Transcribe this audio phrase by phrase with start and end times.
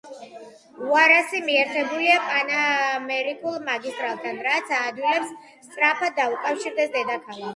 [0.91, 5.29] უარასი მიერთებულია პანამერიკულ მაგისტრალთან, რაც აადვილებს
[5.69, 7.47] სწრაფად დაუკავშირდეს დედაქალაქს.